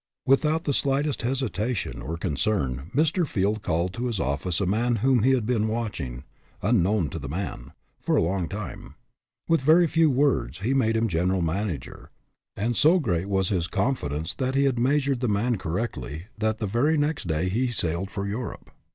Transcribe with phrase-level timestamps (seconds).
[0.25, 3.27] Without the slightest 'hesitation or concern, Mr.
[3.27, 6.23] Field called to his office a man whom he had been watch ing,
[6.63, 8.95] unknown to the man, for a long time.
[9.47, 12.65] With very few words, he made him general 192 SIZING UP PEOPLE manager.
[12.65, 16.65] And so great was his confidence that he had measured the man correctly, that the
[16.65, 18.71] very next day he sailed for Europe.